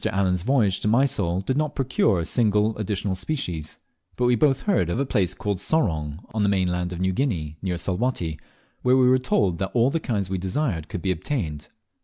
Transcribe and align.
Allen's 0.11 0.41
voyage 0.41 0.79
to 0.79 0.87
Mysol 0.87 1.41
did 1.41 1.55
not 1.55 1.75
procure 1.75 2.19
a 2.19 2.25
single 2.25 2.75
additional 2.79 3.13
species, 3.13 3.77
but 4.15 4.25
we 4.25 4.33
both 4.35 4.61
heard 4.61 4.89
of 4.89 4.99
a 4.99 5.05
place 5.05 5.35
called 5.35 5.59
Sorong, 5.59 6.25
on 6.33 6.41
the 6.41 6.49
mainland 6.49 6.91
of 6.91 6.99
New 6.99 7.13
Guinea, 7.13 7.59
near 7.61 7.77
Salwatty, 7.77 8.39
where 8.81 8.97
we 8.97 9.07
were 9.07 9.19
told 9.19 9.59
that 9.59 9.69
all 9.75 9.91
the 9.91 9.99
kinds 9.99 10.27
we 10.27 10.39
desired 10.39 10.87
could 10.87 11.03
be 11.03 11.11
obtained. 11.11 11.67